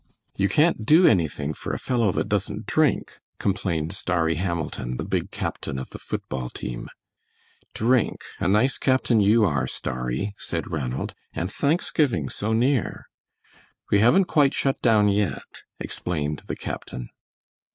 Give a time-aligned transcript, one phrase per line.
[0.35, 5.29] "You can't do anything for a fellow that doesn't drink," complained Starry Hamilton, the big
[5.29, 6.87] captain of the foot ball team.
[7.75, 8.23] "Drink!
[8.39, 13.09] a nice captain you are, Starry," said Ranald, "and Thanksgiving so near."
[13.91, 17.09] "We haven't quite shut down yet," explained the captain.